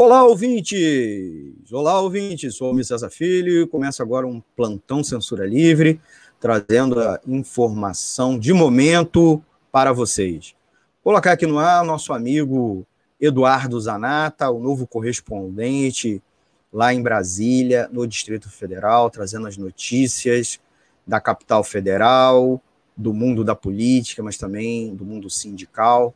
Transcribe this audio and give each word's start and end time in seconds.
Olá, 0.00 0.22
ouvintes! 0.22 1.72
Olá, 1.72 2.00
ouvintes! 2.00 2.54
Sou 2.54 2.72
o 2.72 2.84
César 2.84 3.10
Filho 3.10 3.62
e 3.62 3.66
começa 3.66 4.00
agora 4.00 4.28
um 4.28 4.40
plantão 4.54 5.02
Censura 5.02 5.44
Livre, 5.44 6.00
trazendo 6.38 7.00
a 7.00 7.20
informação 7.26 8.38
de 8.38 8.52
momento 8.52 9.42
para 9.72 9.92
vocês. 9.92 10.54
Vou 11.02 11.10
colocar 11.10 11.32
aqui 11.32 11.46
no 11.46 11.58
ar 11.58 11.84
nosso 11.84 12.12
amigo 12.12 12.86
Eduardo 13.20 13.80
Zanata, 13.80 14.48
o 14.48 14.60
novo 14.60 14.86
correspondente 14.86 16.22
lá 16.72 16.94
em 16.94 17.02
Brasília, 17.02 17.88
no 17.90 18.06
Distrito 18.06 18.48
Federal, 18.48 19.10
trazendo 19.10 19.48
as 19.48 19.56
notícias 19.56 20.60
da 21.04 21.20
capital 21.20 21.64
federal, 21.64 22.62
do 22.96 23.12
mundo 23.12 23.42
da 23.42 23.56
política, 23.56 24.22
mas 24.22 24.38
também 24.38 24.94
do 24.94 25.04
mundo 25.04 25.28
sindical 25.28 26.14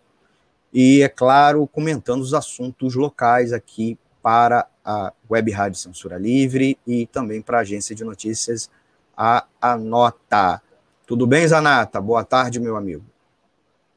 e, 0.72 1.02
é 1.02 1.08
claro, 1.08 1.66
comentando 1.66 2.22
os 2.22 2.32
assuntos 2.32 2.94
locais 2.94 3.52
aqui 3.52 3.98
para 4.22 4.66
a 4.84 5.12
Web 5.30 5.50
Rádio 5.50 5.78
Censura 5.78 6.16
Livre 6.16 6.78
e 6.86 7.06
também 7.06 7.42
para 7.42 7.58
a 7.58 7.60
agência 7.60 7.94
de 7.94 8.04
notícias 8.04 8.70
a 9.16 9.46
Anota. 9.60 10.62
Tudo 11.06 11.26
bem, 11.26 11.46
Zanata? 11.46 12.00
Boa 12.00 12.24
tarde, 12.24 12.58
meu 12.58 12.76
amigo. 12.76 13.04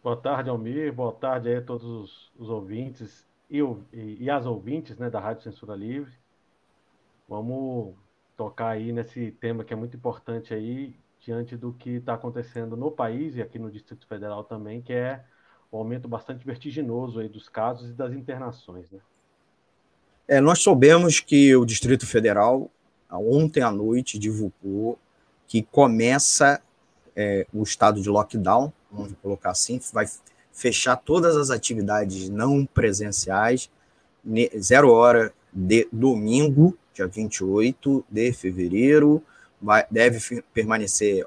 Boa 0.03 0.17
tarde, 0.17 0.49
Almir. 0.49 0.93
Boa 0.93 1.13
tarde 1.13 1.49
aí 1.49 1.55
a 1.55 1.61
todos 1.61 1.85
os, 1.85 2.31
os 2.37 2.49
ouvintes 2.49 3.25
e, 3.49 3.59
e, 3.93 4.23
e, 4.23 4.29
as 4.29 4.45
ouvintes 4.45 4.97
né, 4.97 5.09
da 5.09 5.19
Rádio 5.19 5.43
Censura 5.43 5.75
Livre. 5.75 6.11
Vamos 7.27 7.95
tocar 8.35 8.69
aí 8.69 8.91
nesse 8.91 9.31
tema 9.31 9.63
que 9.63 9.73
é 9.73 9.75
muito 9.75 9.95
importante 9.95 10.53
aí, 10.53 10.95
diante 11.19 11.55
do 11.55 11.73
que 11.73 11.91
está 11.91 12.15
acontecendo 12.15 12.75
no 12.75 12.91
país 12.91 13.35
e 13.35 13.41
aqui 13.41 13.57
no 13.57 13.71
Distrito 13.71 14.05
Federal 14.05 14.43
também, 14.43 14.81
que 14.81 14.93
é 14.93 15.23
um 15.75 15.79
aumento 15.79 16.07
bastante 16.07 16.45
vertiginoso 16.45 17.19
aí 17.19 17.27
dos 17.27 17.49
casos 17.49 17.89
e 17.89 17.93
das 17.93 18.13
internações, 18.13 18.89
né? 18.89 18.99
É, 20.27 20.41
nós 20.41 20.59
soubemos 20.59 21.19
que 21.19 21.55
o 21.55 21.65
Distrito 21.65 22.07
Federal, 22.07 22.71
ontem 23.11 23.61
à 23.61 23.69
noite, 23.69 24.17
divulgou 24.17 24.97
que 25.47 25.61
começa 25.61 26.59
é, 27.15 27.45
o 27.53 27.61
estado 27.61 28.01
de 28.01 28.09
lockdown, 28.09 28.73
vamos 28.91 29.13
colocar 29.21 29.51
assim, 29.51 29.79
vai 29.93 30.05
fechar 30.51 30.95
todas 30.95 31.35
as 31.35 31.51
atividades 31.51 32.29
não 32.29 32.65
presenciais, 32.65 33.69
zero 34.59 34.91
hora 34.91 35.31
de 35.53 35.87
domingo, 35.91 36.75
dia 36.93 37.05
28 37.05 38.03
de 38.09 38.33
fevereiro, 38.33 39.21
vai, 39.61 39.85
deve 39.91 40.41
permanecer 40.53 41.23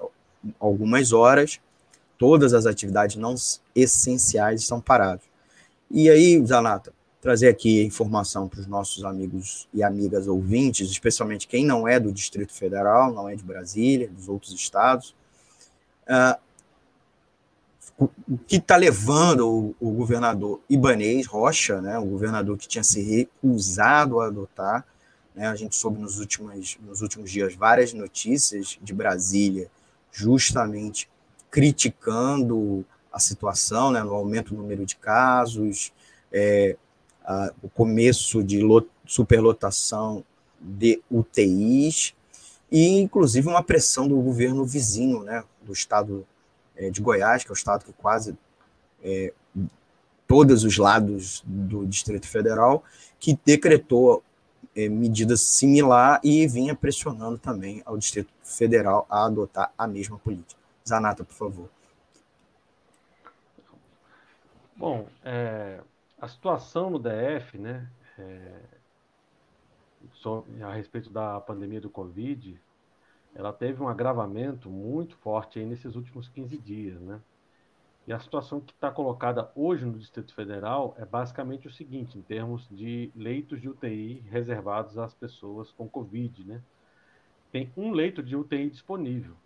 algumas 0.58 1.12
horas, 1.12 1.60
todas 2.19 2.52
as 2.52 2.66
atividades 2.66 3.16
não 3.16 3.34
essenciais 3.74 4.61
estão 4.62 4.80
paradas. 4.80 5.24
E 5.91 6.11
aí, 6.11 6.44
Zanata, 6.44 6.92
trazer 7.20 7.48
aqui 7.48 7.83
informação 7.83 8.48
para 8.48 8.61
os 8.61 8.66
nossos 8.66 9.05
amigos 9.05 9.69
e 9.72 9.83
amigas 9.83 10.27
ouvintes, 10.27 10.91
especialmente 10.91 11.48
quem 11.48 11.64
não 11.64 11.89
é 11.89 11.98
do 11.98 12.12
Distrito 12.12 12.52
Federal, 12.52 13.12
não 13.12 13.28
é 13.28 13.34
de 13.34 13.42
Brasília, 13.42 14.08
dos 14.08 14.28
outros 14.28 14.52
estados, 14.52 15.14
uh, 16.08 16.39
o 18.00 18.39
que 18.46 18.56
está 18.56 18.77
levando 18.77 19.48
o, 19.48 19.77
o, 19.80 19.91
governador 19.91 20.61
Ibanês 20.70 21.27
Rocha, 21.27 21.80
né, 21.80 21.98
o 21.98 22.05
governador 22.05 22.56
que 22.56 22.69
tinha 22.69 22.84
se 22.84 23.02
recusado 23.02 24.20
a 24.20 24.27
adotar, 24.27 24.86
né, 25.34 25.48
a 25.48 25.56
gente 25.56 25.74
soube 25.74 25.98
nos 25.98 26.20
últimos, 26.20 26.78
nos 26.80 27.02
últimos 27.02 27.30
dias 27.30 27.55
várias 27.56 27.92
notícias 27.92 28.78
de 28.80 28.92
Brasília, 28.92 29.69
justamente 30.12 31.08
criticando 31.50 32.84
a 33.12 33.18
situação, 33.18 33.91
né, 33.91 34.02
no 34.02 34.14
aumento 34.14 34.54
do 34.54 34.60
número 34.60 34.84
de 34.84 34.96
casos, 34.96 35.92
é, 36.32 36.77
a, 37.24 37.52
o 37.62 37.68
começo 37.68 38.42
de 38.42 38.60
lot, 38.60 38.88
superlotação 39.06 40.24
de 40.60 41.02
UTIs 41.10 42.14
e, 42.70 43.00
inclusive, 43.00 43.48
uma 43.48 43.62
pressão 43.62 44.06
do 44.06 44.20
governo 44.20 44.64
vizinho, 44.64 45.23
né, 45.23 45.42
do 45.62 45.73
estado 45.73 46.27
é, 46.77 46.90
de 46.90 47.00
Goiás, 47.00 47.42
que 47.42 47.50
é 47.50 47.52
o 47.52 47.55
estado 47.55 47.84
que 47.84 47.92
quase 47.92 48.36
é, 49.02 49.33
todos 50.27 50.64
os 50.64 50.77
lados 50.77 51.42
do 51.46 51.86
Distrito 51.86 52.28
Federal, 52.28 52.84
que 53.18 53.39
decretou 53.44 54.23
é, 54.77 54.89
medidas 54.89 55.40
similar 55.40 56.20
e 56.23 56.46
vinha 56.46 56.74
pressionando 56.74 57.39
também 57.39 57.83
ao 57.84 57.96
Distrito 57.96 58.33
Federal 58.44 59.06
a 59.08 59.24
adotar 59.24 59.73
a 59.77 59.86
mesma 59.86 60.18
política. 60.18 60.58
Zanata, 60.88 61.24
por 61.24 61.34
favor. 61.34 61.68
Bom, 64.76 65.08
é, 65.24 65.80
a 66.20 66.28
situação 66.28 66.88
no 66.88 66.98
DF, 66.98 67.58
né, 67.58 67.90
é, 68.18 68.60
a 70.64 70.72
respeito 70.72 71.10
da 71.10 71.40
pandemia 71.40 71.80
do 71.80 71.90
Covid, 71.90 72.60
ela 73.34 73.52
teve 73.52 73.82
um 73.82 73.88
agravamento 73.88 74.70
muito 74.70 75.16
forte 75.16 75.58
aí 75.58 75.66
nesses 75.66 75.94
últimos 75.94 76.28
15 76.28 76.56
dias, 76.58 77.00
né? 77.00 77.20
E 78.06 78.12
a 78.12 78.18
situação 78.18 78.60
que 78.60 78.72
está 78.72 78.90
colocada 78.90 79.50
hoje 79.55 79.84
no 79.84 79.98
Distrito 79.98 80.34
Federal 80.34 80.94
é 80.96 81.05
basicamente 81.05 81.68
o 81.68 81.70
seguinte, 81.70 82.16
em 82.16 82.22
termos 82.22 82.66
de 82.70 83.12
leitos 83.14 83.60
de 83.60 83.68
UTI 83.68 84.24
reservados 84.30 84.96
às 84.96 85.14
pessoas 85.14 85.70
com 85.72 85.86
Covid, 85.86 86.42
né? 86.44 86.62
Tem 87.52 87.70
um 87.76 87.92
leito 87.92 88.22
de 88.22 88.34
UTI 88.34 88.70
disponível 88.70 89.36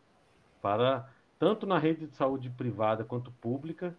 para 0.61 1.12
tanto 1.43 1.67
na 1.67 1.77
rede 1.77 2.07
de 2.07 2.15
saúde 2.15 2.49
privada 2.51 3.03
quanto 3.03 3.33
pública, 3.33 3.99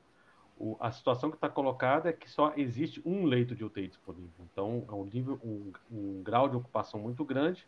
o, 0.58 0.78
a 0.80 0.90
situação 0.94 1.30
que 1.30 1.36
está 1.36 1.50
colocada 1.50 2.10
é 2.10 2.14
que 2.14 2.32
só 2.32 2.54
existe 2.56 3.02
um 3.04 3.26
leito 3.26 3.54
de 3.54 3.66
UTI 3.66 3.90
disponível. 3.90 4.48
Então, 4.50 4.86
é 4.88 4.94
um 4.94 5.04
nível, 5.04 5.38
um, 5.44 5.74
um 5.92 6.24
grau 6.24 6.48
de 6.48 6.56
ocupação 6.56 7.02
muito 7.02 7.26
grande. 7.26 7.68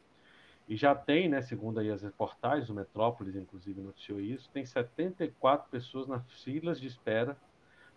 E 0.65 0.77
já 0.77 0.95
tem, 0.95 1.27
né, 1.27 1.41
segundo 1.41 1.81
aí 1.81 1.91
as 1.91 2.03
reportagens, 2.03 2.69
o 2.69 2.73
Metrópolis, 2.73 3.35
inclusive, 3.35 3.81
noticiou 3.81 4.21
isso, 4.21 4.49
tem 4.53 4.65
74 4.65 5.69
pessoas 5.69 6.07
nas 6.07 6.23
filas 6.41 6.79
de 6.79 6.87
espera 6.87 7.35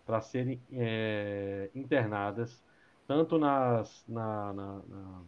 para 0.05 0.21
serem 0.21 0.61
é, 0.73 1.71
internadas, 1.77 2.61
tanto 3.07 3.39
nas, 3.39 4.05
na, 4.09 4.53
na, 4.53 4.83
na 4.89 5.23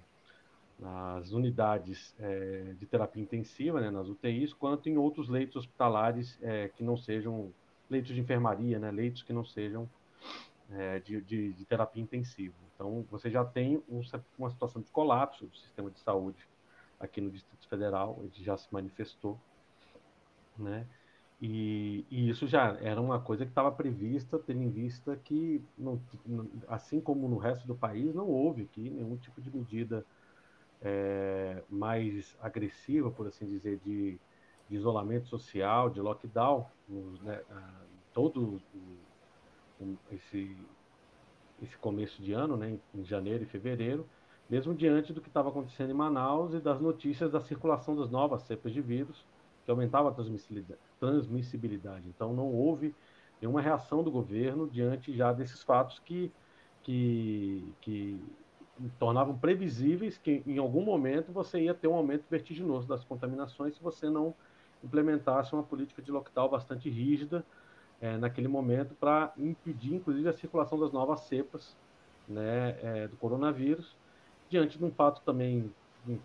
nas 0.80 1.30
unidades 1.30 2.14
é, 2.18 2.74
de 2.78 2.86
terapia 2.86 3.22
intensiva, 3.22 3.80
né, 3.80 3.90
nas 3.90 4.08
UTIs, 4.08 4.54
quanto 4.54 4.88
em 4.88 4.96
outros 4.96 5.28
leitos 5.28 5.56
hospitalares 5.56 6.38
é, 6.40 6.68
que 6.68 6.82
não 6.82 6.96
sejam 6.96 7.52
leitos 7.88 8.14
de 8.14 8.20
enfermaria, 8.20 8.78
né, 8.78 8.90
leitos 8.90 9.22
que 9.22 9.32
não 9.32 9.44
sejam 9.44 9.88
é, 10.70 11.00
de, 11.00 11.20
de, 11.20 11.52
de, 11.52 11.64
terapia 11.66 12.02
intensiva. 12.02 12.54
Então, 12.74 13.04
você 13.10 13.30
já 13.30 13.44
tem 13.44 13.82
um, 13.88 14.00
uma 14.38 14.50
situação 14.50 14.80
de 14.80 14.90
colapso 14.90 15.46
do 15.46 15.56
sistema 15.56 15.90
de 15.90 16.00
saúde 16.00 16.48
aqui 16.98 17.20
no 17.20 17.30
Distrito 17.30 17.68
Federal, 17.68 18.18
ele 18.22 18.44
já 18.44 18.56
se 18.56 18.66
manifestou, 18.72 19.38
né? 20.58 20.86
E, 21.42 22.04
e, 22.10 22.28
isso 22.28 22.46
já 22.46 22.76
era 22.82 23.00
uma 23.00 23.18
coisa 23.18 23.46
que 23.46 23.50
estava 23.50 23.72
prevista, 23.72 24.38
tendo 24.38 24.62
em 24.62 24.68
vista 24.68 25.16
que, 25.24 25.62
não, 25.76 25.98
assim 26.68 27.00
como 27.00 27.26
no 27.28 27.38
resto 27.38 27.66
do 27.66 27.74
país, 27.74 28.14
não 28.14 28.26
houve 28.26 28.62
aqui 28.62 28.90
nenhum 28.90 29.16
tipo 29.16 29.40
de 29.40 29.50
medida 29.50 30.04
é, 30.82 31.62
mais 31.68 32.36
agressiva, 32.40 33.10
por 33.10 33.26
assim 33.26 33.46
dizer, 33.46 33.78
de, 33.84 34.18
de 34.68 34.76
isolamento 34.76 35.26
social, 35.28 35.90
de 35.90 36.00
lockdown, 36.00 36.66
né, 37.22 37.40
todo 38.12 38.60
esse, 40.10 40.56
esse 41.62 41.76
começo 41.78 42.22
de 42.22 42.32
ano, 42.32 42.56
né, 42.56 42.78
em 42.94 43.04
janeiro 43.04 43.44
e 43.44 43.46
fevereiro, 43.46 44.08
mesmo 44.48 44.74
diante 44.74 45.12
do 45.12 45.20
que 45.20 45.28
estava 45.28 45.48
acontecendo 45.48 45.90
em 45.90 45.94
Manaus 45.94 46.54
e 46.54 46.60
das 46.60 46.80
notícias 46.80 47.30
da 47.30 47.40
circulação 47.40 47.94
das 47.94 48.10
novas 48.10 48.42
cepas 48.42 48.72
de 48.72 48.80
vírus, 48.80 49.24
que 49.64 49.70
aumentava 49.70 50.10
a 50.10 50.14
transmissibilidade. 50.98 52.08
Então, 52.08 52.34
não 52.34 52.52
houve 52.52 52.94
nenhuma 53.40 53.60
reação 53.60 54.02
do 54.02 54.10
governo 54.10 54.68
diante 54.68 55.16
já 55.16 55.32
desses 55.32 55.62
fatos 55.62 55.98
que, 56.00 56.32
que, 56.82 57.74
que 57.80 58.20
tornavam 58.98 59.36
previsíveis 59.36 60.16
que 60.16 60.42
em 60.46 60.58
algum 60.58 60.82
momento 60.82 61.32
você 61.32 61.60
ia 61.60 61.74
ter 61.74 61.88
um 61.88 61.94
aumento 61.94 62.24
vertiginoso 62.30 62.88
das 62.88 63.04
contaminações 63.04 63.74
se 63.74 63.82
você 63.82 64.08
não 64.08 64.34
implementasse 64.82 65.52
uma 65.52 65.62
política 65.62 66.00
de 66.00 66.10
lockdown 66.10 66.48
bastante 66.48 66.88
rígida 66.88 67.44
é, 68.00 68.16
naquele 68.16 68.48
momento 68.48 68.94
para 68.94 69.32
impedir, 69.36 69.94
inclusive, 69.94 70.28
a 70.28 70.32
circulação 70.32 70.78
das 70.78 70.90
novas 70.90 71.20
cepas 71.20 71.76
né, 72.26 72.78
é, 72.82 73.08
do 73.08 73.16
coronavírus, 73.16 73.94
diante 74.48 74.78
de 74.78 74.84
um 74.84 74.90
fato 74.90 75.20
também 75.22 75.70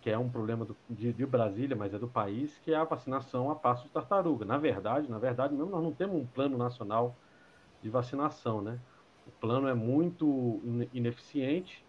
que 0.01 0.09
é 0.09 0.17
um 0.17 0.29
problema 0.29 0.63
do, 0.63 0.75
de, 0.89 1.11
de, 1.11 1.25
Brasília, 1.25 1.75
mas 1.75 1.93
é 1.93 1.99
do 1.99 2.07
país, 2.07 2.57
que 2.63 2.71
é 2.71 2.77
a 2.77 2.85
vacinação 2.85 3.51
a 3.51 3.55
passo 3.55 3.83
de 3.83 3.89
tartaruga. 3.89 4.45
Na 4.45 4.57
verdade, 4.57 5.11
na 5.11 5.19
verdade 5.19 5.53
mesmo, 5.53 5.69
nós 5.69 5.83
não 5.83 5.91
temos 5.91 6.15
um 6.15 6.25
plano 6.25 6.57
nacional 6.57 7.13
de 7.81 7.89
vacinação, 7.89 8.61
né? 8.61 8.79
O 9.27 9.31
plano 9.31 9.67
é 9.67 9.73
muito 9.73 10.61
ineficiente 10.93 11.83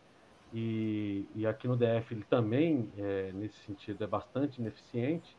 e, 0.52 1.26
e 1.34 1.46
aqui 1.46 1.66
no 1.66 1.76
DF 1.76 2.14
ele 2.14 2.24
também, 2.24 2.90
é, 2.96 3.32
nesse 3.32 3.58
sentido, 3.64 4.02
é 4.02 4.06
bastante 4.06 4.60
ineficiente. 4.60 5.36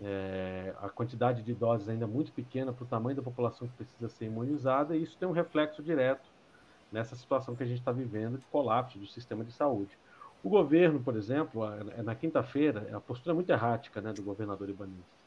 É, 0.00 0.74
a 0.80 0.88
quantidade 0.88 1.42
de 1.42 1.54
doses 1.54 1.88
ainda 1.88 2.04
é 2.04 2.08
muito 2.08 2.32
pequena 2.32 2.72
para 2.72 2.84
o 2.84 2.86
tamanho 2.86 3.16
da 3.16 3.22
população 3.22 3.68
que 3.68 3.74
precisa 3.74 4.08
ser 4.08 4.26
imunizada, 4.26 4.96
e 4.96 5.02
isso 5.02 5.16
tem 5.16 5.28
um 5.28 5.32
reflexo 5.32 5.82
direto 5.82 6.28
nessa 6.90 7.14
situação 7.14 7.54
que 7.54 7.62
a 7.62 7.66
gente 7.66 7.78
está 7.78 7.92
vivendo 7.92 8.36
de 8.36 8.44
colapso 8.46 8.98
do 8.98 9.06
sistema 9.06 9.44
de 9.44 9.52
saúde. 9.52 9.96
O 10.42 10.48
governo, 10.48 11.00
por 11.00 11.16
exemplo, 11.16 11.64
é 11.96 12.02
na 12.02 12.14
quinta-feira, 12.14 12.86
é 12.90 12.94
a 12.94 13.00
postura 13.00 13.32
muito 13.32 13.50
errática 13.50 14.00
né, 14.00 14.12
do 14.12 14.22
governador 14.22 14.68
Ibanez. 14.68 15.22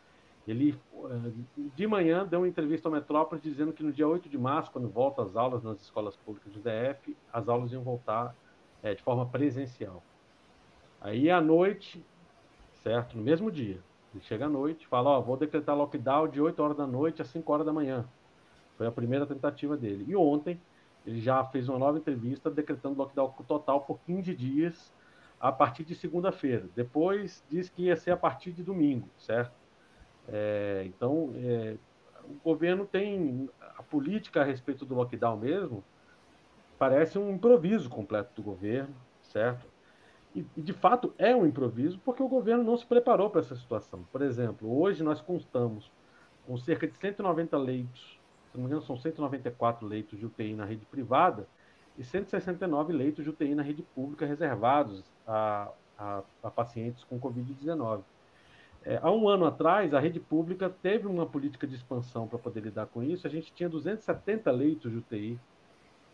Ele, 0.45 0.77
eh, 0.93 1.65
de 1.75 1.87
manhã, 1.87 2.25
deu 2.25 2.41
uma 2.41 2.47
entrevista 2.47 2.87
ao 2.87 2.93
Metrópolis 2.93 3.41
dizendo 3.41 3.73
que 3.73 3.81
no 3.81 3.91
dia 3.91 4.07
8 4.07 4.29
de 4.29 4.37
março, 4.37 4.71
quando 4.71 4.87
volta 4.89 5.23
às 5.23 5.35
aulas 5.35 5.63
nas 5.63 5.81
escolas 5.81 6.15
públicas 6.17 6.51
do 6.51 6.59
DF, 6.59 7.15
as 7.33 7.47
aulas 7.47 7.71
iam 7.71 7.81
voltar 7.81 8.35
é, 8.85 8.93
de 8.93 9.01
forma 9.01 9.25
presencial. 9.25 10.03
Aí, 11.01 11.29
à 11.31 11.41
noite, 11.41 12.05
certo? 12.83 13.17
No 13.17 13.23
mesmo 13.23 13.51
dia, 13.51 13.79
ele 14.13 14.23
chega 14.23 14.45
à 14.45 14.49
noite, 14.49 14.85
fala: 14.85 15.09
Ó, 15.09 15.21
vou 15.21 15.35
decretar 15.35 15.75
lockdown 15.75 16.27
de 16.27 16.39
8 16.39 16.59
horas 16.61 16.77
da 16.77 16.85
noite 16.85 17.19
às 17.19 17.27
5 17.29 17.51
horas 17.51 17.65
da 17.65 17.73
manhã. 17.73 18.05
Foi 18.77 18.85
a 18.85 18.91
primeira 18.91 19.25
tentativa 19.25 19.75
dele. 19.75 20.05
E 20.07 20.15
ontem, 20.15 20.61
ele 21.03 21.19
já 21.19 21.43
fez 21.45 21.67
uma 21.67 21.79
nova 21.79 21.97
entrevista 21.97 22.51
decretando 22.51 22.97
lockdown 22.97 23.33
total 23.47 23.81
por 23.81 23.99
15 24.05 24.35
dias 24.35 24.93
a 25.39 25.51
partir 25.51 25.83
de 25.83 25.95
segunda-feira. 25.95 26.69
Depois 26.75 27.43
diz 27.49 27.69
que 27.69 27.83
ia 27.85 27.97
ser 27.97 28.11
a 28.11 28.17
partir 28.17 28.51
de 28.51 28.61
domingo, 28.61 29.09
certo? 29.17 29.53
É, 30.27 30.83
então, 30.85 31.31
é, 31.35 31.75
o 32.23 32.35
governo 32.43 32.85
tem 32.85 33.49
a 33.77 33.81
política 33.81 34.41
a 34.41 34.43
respeito 34.43 34.85
do 34.85 34.93
lockdown 34.93 35.37
mesmo, 35.37 35.83
parece 36.77 37.17
um 37.17 37.31
improviso 37.31 37.89
completo 37.89 38.31
do 38.35 38.43
governo, 38.43 38.95
certo? 39.21 39.65
E, 40.35 40.45
e 40.55 40.61
de 40.61 40.73
fato 40.73 41.13
é 41.17 41.35
um 41.35 41.45
improviso 41.45 41.99
porque 42.03 42.21
o 42.21 42.27
governo 42.27 42.63
não 42.63 42.77
se 42.77 42.85
preparou 42.85 43.29
para 43.29 43.41
essa 43.41 43.55
situação. 43.55 44.05
Por 44.11 44.21
exemplo, 44.21 44.79
hoje 44.79 45.03
nós 45.03 45.21
constamos 45.21 45.91
com 46.45 46.57
cerca 46.57 46.87
de 46.87 46.97
190 46.97 47.57
leitos, 47.57 48.19
se 48.51 48.57
não 48.57 48.63
me 48.63 48.67
engano 48.67 48.81
são 48.81 48.97
194 48.97 49.87
leitos 49.87 50.19
de 50.19 50.25
UTI 50.25 50.53
na 50.53 50.65
rede 50.65 50.85
privada 50.85 51.47
e 51.97 52.03
169 52.03 52.93
leitos 52.93 53.23
de 53.23 53.29
UTI 53.29 53.55
na 53.55 53.63
rede 53.63 53.81
pública 53.81 54.25
reservados 54.25 55.03
a, 55.25 55.71
a, 55.97 56.23
a 56.43 56.51
pacientes 56.51 57.03
com 57.05 57.19
Covid-19. 57.19 58.01
É, 58.83 58.99
há 59.01 59.09
um 59.09 59.27
ano 59.27 59.45
atrás, 59.45 59.93
a 59.93 59.99
rede 59.99 60.19
pública 60.19 60.69
teve 60.69 61.07
uma 61.07 61.25
política 61.25 61.65
de 61.65 61.73
expansão 61.73 62.27
para 62.27 62.37
poder 62.37 62.59
lidar 62.59 62.85
com 62.85 63.01
isso. 63.01 63.25
A 63.25 63.29
gente 63.29 63.51
tinha 63.51 63.67
270 63.67 64.51
leitos 64.51 64.91
de 64.91 64.97
UTI 64.97 65.39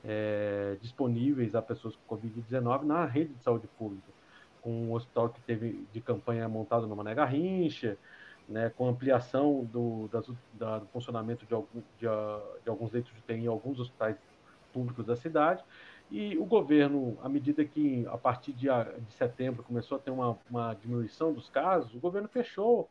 é, 0.03 0.77
disponíveis 0.81 1.55
a 1.55 1.61
pessoas 1.61 1.95
com 1.95 2.15
Covid-19 2.15 2.83
na 2.83 3.05
rede 3.05 3.33
de 3.33 3.43
saúde 3.43 3.67
pública, 3.77 4.11
com 4.61 4.71
um 4.71 4.93
hospital 4.93 5.29
que 5.29 5.41
teve 5.41 5.85
de 5.91 6.01
campanha 6.01 6.47
montado 6.47 6.87
no 6.87 6.95
Mané 6.95 7.15
Garrincha, 7.15 7.97
né, 8.47 8.71
com 8.75 8.87
ampliação 8.87 9.63
do, 9.65 10.09
das, 10.11 10.29
da, 10.53 10.79
do 10.79 10.85
funcionamento 10.87 11.45
de, 11.45 11.53
algum, 11.53 11.79
de, 11.97 12.07
de, 12.63 12.69
alguns 12.69 12.91
leitos 12.91 13.11
de 13.13 13.19
UTI 13.19 13.45
em 13.45 13.47
alguns 13.47 13.79
hospitais 13.79 14.17
públicos 14.73 15.05
da 15.05 15.15
cidade. 15.15 15.63
E 16.09 16.37
o 16.37 16.45
governo, 16.45 17.17
à 17.23 17.29
medida 17.29 17.63
que 17.63 18.05
a 18.07 18.17
partir 18.17 18.51
de, 18.51 18.67
de 18.67 19.13
setembro 19.13 19.63
começou 19.63 19.97
a 19.97 20.01
ter 20.01 20.11
uma, 20.11 20.37
uma 20.49 20.73
diminuição 20.73 21.31
dos 21.31 21.49
casos, 21.49 21.95
o 21.95 21.99
governo 21.99 22.27
fechou 22.27 22.89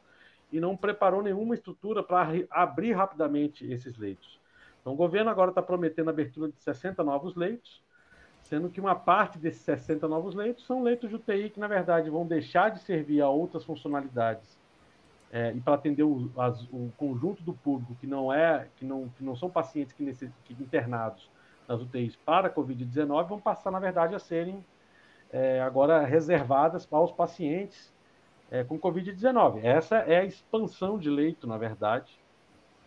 e 0.50 0.58
não 0.58 0.76
preparou 0.76 1.22
nenhuma 1.22 1.54
estrutura 1.54 2.02
para 2.02 2.28
abrir 2.50 2.92
rapidamente 2.92 3.70
esses 3.70 3.96
leitos. 3.98 4.39
Então, 4.80 4.92
o 4.92 4.96
governo 4.96 5.30
agora 5.30 5.50
está 5.50 5.62
prometendo 5.62 6.08
a 6.08 6.10
abertura 6.10 6.50
de 6.50 6.58
60 6.60 7.02
novos 7.04 7.36
leitos, 7.36 7.82
sendo 8.42 8.68
que 8.70 8.80
uma 8.80 8.94
parte 8.94 9.38
desses 9.38 9.62
60 9.62 10.08
novos 10.08 10.34
leitos 10.34 10.66
são 10.66 10.82
leitos 10.82 11.10
de 11.10 11.16
UTI 11.16 11.50
que, 11.50 11.60
na 11.60 11.68
verdade, 11.68 12.10
vão 12.10 12.26
deixar 12.26 12.70
de 12.70 12.80
servir 12.80 13.20
a 13.20 13.28
outras 13.28 13.64
funcionalidades 13.64 14.58
é, 15.32 15.52
e 15.52 15.60
para 15.60 15.74
atender 15.74 16.02
o, 16.02 16.30
as, 16.36 16.62
o, 16.72 16.90
conjunto 16.96 17.42
do 17.42 17.52
público 17.52 17.94
que 18.00 18.06
não 18.06 18.32
é 18.32 18.66
que 18.76 18.84
não, 18.84 19.08
que 19.10 19.22
não 19.22 19.36
são 19.36 19.48
pacientes 19.48 19.92
que, 19.92 20.02
necess, 20.02 20.32
que 20.44 20.54
internados 20.54 21.30
nas 21.68 21.80
UTIs 21.80 22.16
para 22.16 22.48
a 22.48 22.52
Covid-19 22.52 23.28
vão 23.28 23.40
passar, 23.40 23.70
na 23.70 23.78
verdade, 23.78 24.14
a 24.14 24.18
serem 24.18 24.64
é, 25.32 25.60
agora 25.60 26.04
reservadas 26.04 26.84
para 26.84 27.00
os 27.00 27.12
pacientes 27.12 27.94
é, 28.50 28.64
com 28.64 28.76
Covid-19. 28.76 29.60
Essa 29.62 29.98
é 29.98 30.18
a 30.18 30.24
expansão 30.24 30.98
de 30.98 31.08
leito, 31.08 31.46
na 31.46 31.56
verdade, 31.56 32.18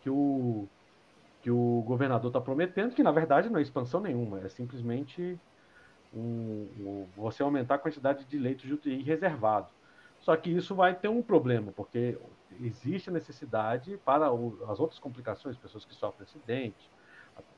que 0.02 0.10
o, 0.10 0.68
que 1.44 1.52
o 1.52 1.84
governador 1.86 2.30
está 2.30 2.40
prometendo, 2.40 2.96
que 2.96 3.04
na 3.04 3.12
verdade 3.12 3.50
não 3.50 3.60
é 3.60 3.62
expansão 3.62 4.00
nenhuma, 4.00 4.40
é 4.40 4.48
simplesmente 4.48 5.38
um, 6.14 6.70
um, 6.80 7.08
você 7.18 7.44
aumentar 7.44 7.76
a 7.76 7.78
quantidade 7.78 8.24
de 8.24 8.38
leitos 8.40 8.66
de 8.66 8.74
UTI 8.74 9.04
reservado. 9.04 9.68
Só 10.22 10.38
que 10.38 10.50
isso 10.50 10.74
vai 10.74 10.96
ter 10.96 11.10
um 11.10 11.22
problema, 11.22 11.74
porque 11.74 12.18
existe 12.62 13.10
a 13.10 13.14
necessidade 13.14 14.00
para 14.06 14.32
o, 14.32 14.58
as 14.70 14.80
outras 14.80 15.00
complicações, 15.00 15.58
pessoas 15.58 15.84
que 15.84 15.94
sofrem 15.94 16.24
acidente, 16.24 16.90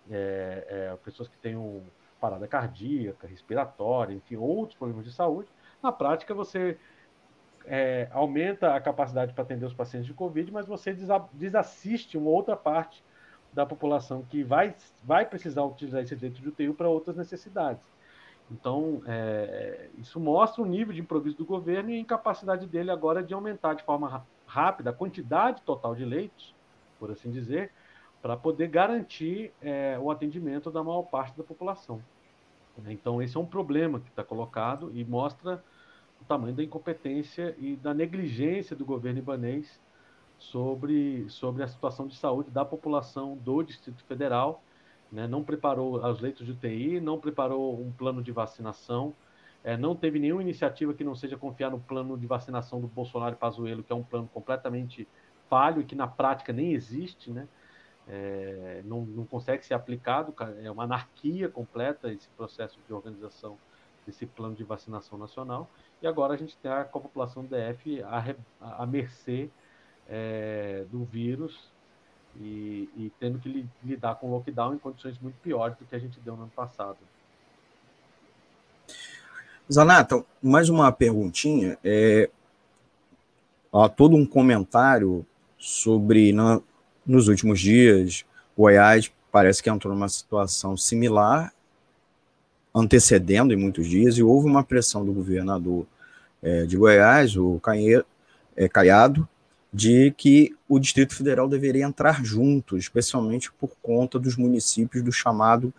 é, 0.10 0.66
é, 0.68 0.98
pessoas 1.04 1.30
que 1.30 1.38
têm 1.38 1.56
um, 1.56 1.84
parada 2.20 2.48
cardíaca, 2.48 3.28
respiratória, 3.28 4.16
enfim, 4.16 4.36
outros 4.36 4.76
problemas 4.76 5.06
de 5.06 5.12
saúde. 5.12 5.48
Na 5.84 5.92
prática, 5.92 6.34
você 6.34 6.76
é, 7.66 8.08
aumenta 8.12 8.74
a 8.74 8.82
capacidade 8.82 9.32
para 9.32 9.44
atender 9.44 9.66
os 9.66 9.76
pacientes 9.76 10.08
de 10.08 10.14
Covid, 10.16 10.52
mas 10.52 10.66
você 10.66 10.92
desassiste 11.34 12.18
uma 12.18 12.32
outra 12.32 12.56
parte 12.56 13.04
da 13.56 13.66
população 13.66 14.22
que 14.24 14.44
vai, 14.44 14.75
vai 15.02 15.25
precisar 15.25 15.63
utilizar 15.63 16.02
esse 16.02 16.13
direito 16.13 16.42
de 16.42 16.50
UTI 16.50 16.74
para 16.74 16.90
outras 16.90 17.16
necessidades. 17.16 17.88
Então, 18.52 19.02
é, 19.07 19.90
isso 19.98 20.19
mostra 20.19 20.62
o 20.62 20.66
nível 20.66 20.94
de 20.94 21.00
improviso 21.00 21.38
do 21.38 21.46
governo 21.46 21.90
e 21.90 21.96
a 21.96 22.00
incapacidade 22.00 22.68
dele 22.68 22.92
agora 22.92 23.24
de 23.24 23.34
aumentar 23.34 23.74
de 23.74 23.84
forma 23.84 24.24
rápida 24.46 24.90
a 24.90 24.94
quantidade 24.94 25.62
total 25.62 25.96
de 25.96 26.04
leitos, 26.04 26.54
por 27.00 27.10
assim 27.10 27.31
dizer, 27.31 27.72
para 28.22 28.36
poder 28.36 28.68
garantir 28.68 29.52
é, 29.62 29.98
o 30.00 30.12
atendimento 30.12 30.69
da 30.69 30.84
maior 30.84 31.04
parte 31.04 31.36
da 31.38 31.44
população. 31.44 32.01
Então, 32.88 33.22
esse 33.22 33.38
é 33.38 33.40
um 33.40 33.46
problema 33.46 34.01
que 34.01 34.10
está 34.10 34.24
colocado 34.24 34.92
e 34.94 35.04
mostra 35.06 35.63
o 36.22 36.25
tamanho 36.25 36.54
da 36.54 36.62
incompetência 36.62 37.56
e 37.58 37.78
da 37.78 37.94
negligência 37.94 38.75
do 38.75 38.86
governo 38.86 39.19
ibanês 39.19 39.80
sobre, 40.38 41.30
sobre 41.30 41.64
a 41.64 41.68
situação 41.68 42.08
de 42.08 42.16
saúde 42.16 42.52
da 42.52 42.66
população 42.66 43.36
do 43.38 43.64
Distrito 43.64 44.04
Federal. 44.04 44.64
Né? 45.12 45.28
Não 45.28 45.44
preparou 45.44 46.04
os 46.06 46.20
leitos 46.20 46.46
de 46.46 46.52
UTI, 46.52 47.00
não 47.00 47.20
preparou 47.20 47.80
um 47.80 47.92
plano 47.92 48.22
de 48.22 48.32
vacinação, 48.32 49.14
é, 49.64 49.76
não 49.76 49.96
teve 49.96 50.20
nenhuma 50.20 50.42
iniciativa 50.42 50.94
que 50.94 51.04
não 51.04 51.16
seja 51.16 51.38
confiar 51.38 51.72
no 51.72 51.80
plano 51.80 52.18
de 52.18 52.28
vacinação 52.28 52.80
do 52.80 52.88
Bolsonaro 52.88 53.34
e 53.36 53.38
Pazuello, 53.38 53.84
que 53.84 53.92
é 53.92 53.96
um 53.96 54.04
plano 54.04 54.30
completamente 54.34 55.08
falho 55.50 55.82
e 55.82 55.86
que 55.86 55.96
na 55.96 56.08
prática 56.08 56.54
nem 56.54 56.74
existe, 56.74 57.32
né? 57.32 57.48
é, 58.08 58.82
não, 58.86 59.02
não 59.06 59.26
consegue 59.26 59.66
ser 59.66 59.74
aplicado, 59.74 60.34
é 60.62 60.70
uma 60.70 60.84
anarquia 60.84 61.50
completa 61.50 62.12
esse 62.12 62.30
processo 62.30 62.80
de 62.86 62.94
organização 62.94 63.58
desse 64.06 64.25
plano 64.25 64.56
de 64.56 64.63
vacinação 64.63 65.18
nacional, 65.18 65.70
e 66.01 66.06
agora 66.06 66.34
a 66.34 66.38
gente 66.38 66.56
com 66.92 67.00
a 67.00 67.01
população 67.01 67.44
DF 67.44 68.04
à, 68.04 68.36
à 68.84 68.86
mercê 68.86 69.50
é, 70.10 70.86
do 70.92 71.04
vírus 71.04 71.70
e, 72.40 72.90
e, 72.96 73.12
tendo 73.20 73.40
que 73.40 73.50
li, 73.50 73.66
lidar 73.84 74.16
com 74.16 74.28
o 74.28 74.32
lockdown 74.32 74.76
em 74.76 74.78
condições 74.78 75.18
muito 75.20 75.36
piores 75.42 75.78
do 75.78 75.86
que 75.86 75.96
a 75.96 76.00
gente 76.00 76.20
deu 76.20 76.36
no 76.36 76.44
ano 76.44 76.52
passado. 76.56 76.98
Zanata, 79.72 80.24
mais 80.42 80.70
uma 80.70 80.92
perguntinha. 80.92 81.78
É, 81.84 82.30
há 83.74 83.90
todo 83.90 84.16
um 84.16 84.26
comentário 84.26 85.26
sobre 85.58 86.32
na, 86.32 86.62
nos 87.06 87.28
últimos 87.28 87.60
dias, 87.60 88.26
Goiás 88.58 89.12
parece 89.32 89.62
que 89.62 89.70
entrou 89.70 89.94
numa 89.94 90.08
situação 90.08 90.78
similar, 90.78 91.54
antecedendo 92.74 93.54
em 93.54 93.58
muitos 93.58 93.88
dias, 93.88 94.18
e 94.18 94.24
houve 94.24 94.48
uma 94.48 94.64
pressão 94.64 95.06
do 95.06 95.12
governador 95.12 95.86
é, 96.42 96.66
de 96.66 96.78
Goiás, 96.78 97.36
o 97.36 97.60
é, 98.56 98.70
Caiado, 98.70 99.28
de 99.75 100.10
que 100.12 100.55
o 100.70 100.79
Distrito 100.79 101.13
Federal 101.13 101.50
deveria 101.50 101.84
entrar 101.84 102.24
junto, 102.24 102.77
especialmente 102.77 103.51
por 103.51 103.72
conta 103.82 104.17
dos 104.17 104.38
municípios 104.38 105.03
do 105.03 105.12
chamado 105.12 105.74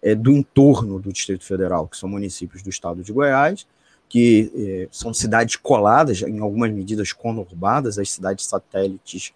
é, 0.00 0.14
do 0.14 0.30
entorno 0.30 1.00
do 1.00 1.12
Distrito 1.12 1.44
Federal, 1.44 1.88
que 1.88 1.96
são 1.96 2.08
municípios 2.08 2.62
do 2.62 2.70
estado 2.70 3.02
de 3.02 3.12
Goiás, 3.12 3.66
que 4.08 4.52
é, 4.54 4.88
são 4.92 5.12
cidades 5.12 5.56
coladas, 5.56 6.22
em 6.22 6.38
algumas 6.38 6.70
medidas 6.70 7.12
conurbadas, 7.12 7.98
as 7.98 8.12
cidades 8.12 8.46
satélites 8.46 9.32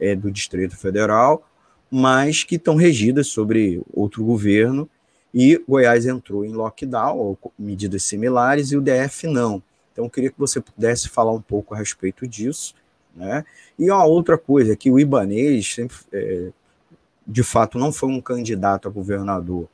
é, 0.00 0.16
do 0.16 0.30
Distrito 0.30 0.74
Federal, 0.74 1.46
mas 1.90 2.44
que 2.44 2.54
estão 2.54 2.74
regidas 2.74 3.26
sobre 3.26 3.82
outro 3.92 4.24
governo, 4.24 4.88
e 5.34 5.62
Goiás 5.68 6.06
entrou 6.06 6.42
em 6.42 6.54
lockdown, 6.54 7.18
ou 7.18 7.38
medidas 7.58 8.02
similares, 8.02 8.72
e 8.72 8.78
o 8.78 8.80
DF 8.80 9.26
não. 9.26 9.62
Então, 9.92 10.06
eu 10.06 10.10
queria 10.10 10.30
que 10.30 10.38
você 10.38 10.58
pudesse 10.58 11.06
falar 11.10 11.32
um 11.32 11.42
pouco 11.42 11.74
a 11.74 11.76
respeito 11.76 12.26
disso. 12.26 12.74
Né? 13.18 13.44
E 13.78 13.90
uma 13.90 14.04
outra 14.04 14.38
coisa, 14.38 14.76
que 14.76 14.90
o 14.90 14.98
Ibanês, 14.98 15.76
é, 16.12 16.50
de 17.26 17.42
fato, 17.42 17.78
não 17.78 17.92
foi 17.92 18.08
um 18.08 18.20
candidato 18.20 18.88
a 18.88 18.90
governador 18.90 19.68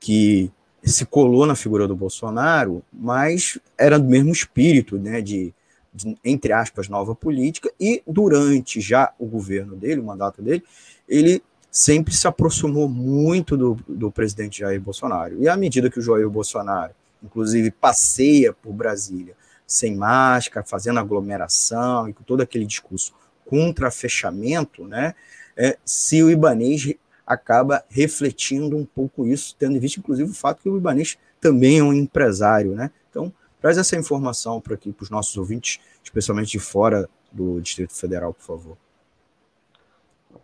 que 0.00 0.50
se 0.82 1.06
colou 1.06 1.46
na 1.46 1.54
figura 1.54 1.86
do 1.86 1.94
Bolsonaro, 1.94 2.82
mas 2.92 3.58
era 3.78 3.98
do 3.98 4.08
mesmo 4.08 4.32
espírito, 4.32 4.98
né, 4.98 5.20
de 5.20 5.54
de, 5.92 6.16
entre 6.24 6.52
aspas, 6.52 6.88
nova 6.88 7.14
política, 7.14 7.70
e 7.78 8.02
durante 8.06 8.80
já 8.80 9.12
o 9.18 9.26
governo 9.26 9.76
dele, 9.76 10.00
o 10.00 10.04
mandato 10.04 10.40
dele, 10.40 10.64
ele 11.06 11.42
sempre 11.70 12.14
se 12.14 12.26
aproximou 12.26 12.88
muito 12.88 13.56
do, 13.56 13.78
do 13.86 14.10
presidente 14.10 14.60
Jair 14.60 14.80
Bolsonaro. 14.80 15.42
E 15.42 15.48
à 15.48 15.56
medida 15.56 15.90
que 15.90 15.98
o 15.98 16.02
Jair 16.02 16.28
Bolsonaro, 16.28 16.92
inclusive, 17.22 17.70
passeia 17.70 18.52
por 18.52 18.72
Brasília 18.72 19.34
sem 19.66 19.96
máscara, 19.96 20.64
fazendo 20.66 21.00
aglomeração 21.00 22.08
e 22.08 22.12
todo 22.12 22.42
aquele 22.42 22.66
discurso 22.66 23.14
contra 23.44 23.90
fechamento, 23.90 24.86
né, 24.86 25.14
é, 25.56 25.78
se 25.84 26.22
o 26.22 26.30
Ibanês 26.30 26.94
acaba 27.26 27.84
refletindo 27.88 28.76
um 28.76 28.84
pouco 28.84 29.26
isso, 29.26 29.54
tendo 29.58 29.76
em 29.76 29.78
vista, 29.78 30.00
inclusive, 30.00 30.30
o 30.30 30.34
fato 30.34 30.62
que 30.62 30.68
o 30.68 30.76
Ibanês 30.76 31.18
também 31.40 31.78
é 31.78 31.82
um 31.82 31.92
empresário. 31.92 32.74
Né? 32.74 32.90
Então, 33.10 33.32
traz 33.60 33.78
essa 33.78 33.96
informação 33.96 34.60
para 34.60 34.74
aqui 34.74 34.92
para 34.92 35.04
os 35.04 35.10
nossos 35.10 35.36
ouvintes, 35.36 35.80
especialmente 36.02 36.50
de 36.50 36.58
fora 36.58 37.08
do 37.30 37.60
Distrito 37.60 37.94
Federal, 37.94 38.34
por 38.34 38.42
favor. 38.42 38.76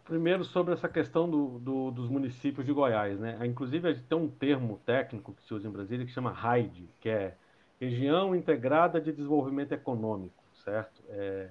Primeiro, 0.04 0.42
sobre 0.42 0.72
essa 0.72 0.88
questão 0.88 1.28
do, 1.28 1.58
do, 1.58 1.90
dos 1.90 2.08
municípios 2.08 2.64
de 2.64 2.72
Goiás. 2.72 3.18
Né? 3.20 3.38
Inclusive, 3.44 3.94
tem 4.08 4.16
um 4.16 4.28
termo 4.28 4.80
técnico 4.86 5.34
que 5.34 5.42
se 5.42 5.52
usa 5.52 5.68
em 5.68 5.70
Brasília 5.70 6.06
que 6.06 6.12
chama 6.12 6.30
RAID, 6.30 6.88
que 6.98 7.10
é 7.10 7.34
Região 7.80 8.34
Integrada 8.34 9.00
de 9.00 9.12
Desenvolvimento 9.12 9.72
Econômico, 9.72 10.42
certo? 10.64 11.02
É, 11.08 11.50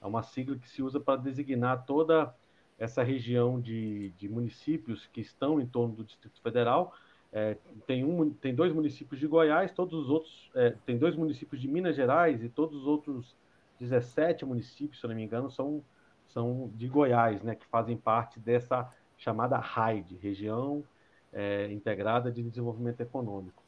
é 0.00 0.06
uma 0.06 0.22
sigla 0.22 0.56
que 0.56 0.68
se 0.68 0.82
usa 0.82 0.98
para 0.98 1.20
designar 1.20 1.84
toda 1.84 2.34
essa 2.78 3.02
região 3.02 3.60
de, 3.60 4.10
de 4.10 4.28
municípios 4.28 5.06
que 5.12 5.20
estão 5.20 5.60
em 5.60 5.66
torno 5.66 5.94
do 5.94 6.04
Distrito 6.04 6.40
Federal. 6.40 6.94
É, 7.32 7.56
tem, 7.86 8.04
um, 8.04 8.30
tem 8.30 8.54
dois 8.54 8.72
municípios 8.72 9.20
de 9.20 9.26
Goiás, 9.26 9.72
todos 9.72 9.98
os 9.98 10.08
outros. 10.08 10.50
É, 10.54 10.74
tem 10.84 10.96
dois 10.96 11.14
municípios 11.14 11.60
de 11.60 11.68
Minas 11.68 11.96
Gerais 11.96 12.42
e 12.42 12.48
todos 12.48 12.76
os 12.76 12.86
outros 12.86 13.36
17 13.78 14.44
municípios, 14.44 15.00
se 15.00 15.06
não 15.06 15.14
me 15.14 15.22
engano, 15.22 15.50
são, 15.50 15.82
são 16.28 16.70
de 16.74 16.88
Goiás, 16.88 17.42
né, 17.42 17.54
que 17.54 17.66
fazem 17.66 17.96
parte 17.96 18.40
dessa 18.40 18.90
chamada 19.18 19.58
RAID, 19.58 20.16
Região 20.16 20.82
é, 21.32 21.70
Integrada 21.70 22.30
de 22.30 22.42
Desenvolvimento 22.42 23.00
Econômico. 23.00 23.65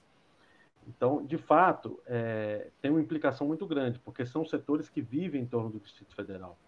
Então, 0.88 1.24
de 1.24 1.36
fato, 1.36 2.00
é, 2.06 2.68
tem 2.80 2.90
uma 2.90 3.00
implicação 3.00 3.46
muito 3.46 3.66
grande, 3.66 3.98
porque 3.98 4.24
são 4.24 4.44
setores 4.44 4.88
que 4.88 5.02
vivem 5.02 5.42
em 5.42 5.46
torno 5.46 5.68
do 5.68 5.78
Distrito 5.78 6.14
Federal. 6.14 6.58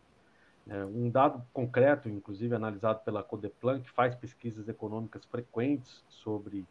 É, 0.69 0.85
um 0.85 1.09
dado 1.09 1.43
concreto, 1.55 2.09
inclusive 2.09 2.55
analisado 2.55 3.00
pela 3.00 3.23
Codeplan, 3.23 3.81
que 3.81 3.91
faz 3.91 4.15
pesquisas 4.15 4.69
econômicas 4.69 5.25
frequentes 5.25 6.05
sobre, 6.09 6.67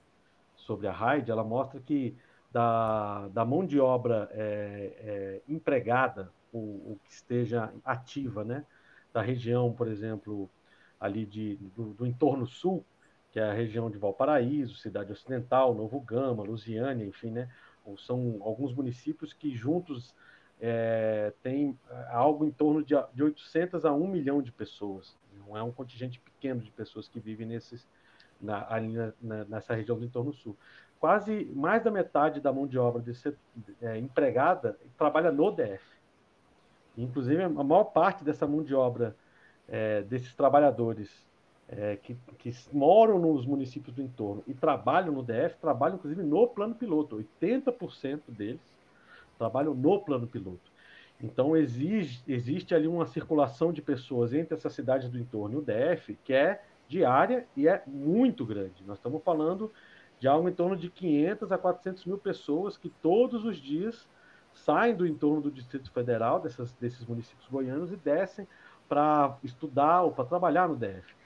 sobre 0.56 0.88
a 0.88 0.91
RAID, 0.91 1.32
ela 1.32 1.44
mostra 1.44 1.79
que 1.79 2.15
da, 2.51 3.27
da 3.29 3.44
mão 3.44 3.65
de 3.65 3.79
obra 3.79 4.29
é, 4.32 4.94
é, 5.00 5.41
empregada, 5.48 6.32
o, 6.51 6.98
que 7.03 7.12
esteja 7.12 7.72
ativa, 7.86 8.44
né, 8.44 8.65
da 9.13 9.22
região, 9.22 9.72
por 9.72 9.88
exemplo, 9.88 10.50
ali 11.00 11.25
de, 11.25 11.58
do, 11.75 11.94
do 11.94 12.06
entorno 12.06 12.46
sul, 12.48 12.84
que 13.31 13.39
é 13.39 13.43
a 13.43 13.53
região 13.53 13.89
de 13.89 13.98
Valparaíso, 13.98 14.75
Cidade 14.75 15.12
Ocidental, 15.12 15.74
Novo 15.74 16.00
Gama, 16.00 16.43
Lusiânia, 16.43 17.05
enfim, 17.05 17.31
né? 17.31 17.50
São 17.98 18.38
alguns 18.41 18.74
municípios 18.74 19.33
que 19.33 19.55
juntos 19.55 20.13
é, 20.59 21.33
têm 21.41 21.77
é, 21.89 22.07
algo 22.12 22.45
em 22.45 22.51
torno 22.51 22.83
de, 22.83 22.93
de 23.13 23.24
800 23.24 23.86
a 23.86 23.93
1 23.93 24.07
milhão 24.07 24.41
de 24.41 24.51
pessoas. 24.51 25.15
Não 25.48 25.57
é 25.57 25.63
um 25.63 25.71
contingente 25.71 26.19
pequeno 26.19 26.62
de 26.62 26.69
pessoas 26.71 27.07
que 27.07 27.19
vivem 27.19 27.48
nesses, 27.48 27.88
na, 28.39 28.71
ali 28.71 28.93
na, 29.21 29.45
nessa 29.45 29.74
região 29.74 29.98
do 29.98 30.05
entorno 30.05 30.33
sul. 30.33 30.55
Quase 31.00 31.45
mais 31.55 31.83
da 31.83 31.89
metade 31.89 32.41
da 32.41 32.51
mão 32.51 32.67
de 32.67 32.77
obra 32.77 33.01
desse, 33.01 33.33
é, 33.81 33.98
empregada 33.98 34.77
trabalha 34.98 35.31
no 35.31 35.50
DF. 35.50 35.83
Inclusive, 36.98 37.43
a 37.43 37.50
maior 37.50 37.86
parte 37.86 38.24
dessa 38.24 38.45
mão 38.45 38.62
de 38.62 38.75
obra 38.75 39.15
é, 39.67 40.01
desses 40.01 40.36
trabalhadores 40.36 41.28
é, 41.71 41.95
que, 41.97 42.17
que, 42.39 42.51
moram 42.73 43.19
nos 43.19 43.45
municípios 43.45 43.95
do 43.95 44.01
entorno 44.01 44.43
e 44.47 44.53
trabalham 44.53 45.13
no 45.13 45.23
DF, 45.23 45.55
trabalham 45.61 45.95
inclusive 45.95 46.23
no 46.23 46.47
plano 46.47 46.73
piloto. 46.73 47.23
80% 47.45 48.21
deles 48.27 48.61
trabalham 49.38 49.73
no 49.73 49.99
plano 49.99 50.27
piloto. 50.27 50.71
Então 51.21 51.55
exige, 51.55 52.23
existe 52.27 52.73
ali 52.73 52.88
uma 52.88 53.05
circulação 53.05 53.71
de 53.71 53.81
pessoas 53.81 54.33
entre 54.33 54.55
essas 54.55 54.73
cidades 54.73 55.09
do 55.09 55.19
entorno 55.19 55.55
e 55.55 55.57
o 55.57 55.61
DF 55.61 56.17
que 56.23 56.33
é 56.33 56.61
diária 56.88 57.45
e 57.55 57.67
é 57.67 57.83
muito 57.85 58.45
grande. 58.45 58.83
Nós 58.85 58.97
estamos 58.97 59.21
falando 59.23 59.71
de 60.19 60.27
algo 60.27 60.49
em 60.49 60.53
torno 60.53 60.75
de 60.75 60.89
500 60.89 61.51
a 61.51 61.57
400 61.57 62.05
mil 62.05 62.17
pessoas 62.17 62.77
que 62.77 62.89
todos 63.01 63.45
os 63.45 63.57
dias 63.57 64.07
saem 64.53 64.95
do 64.95 65.05
entorno 65.05 65.41
do 65.41 65.51
Distrito 65.51 65.91
Federal, 65.91 66.39
dessas, 66.39 66.73
desses 66.73 67.05
municípios 67.05 67.47
goianos, 67.47 67.91
e 67.91 67.95
descem 67.95 68.47
para 68.88 69.38
estudar 69.43 70.01
ou 70.01 70.11
para 70.11 70.25
trabalhar 70.25 70.67
no 70.67 70.75
DF. 70.75 71.18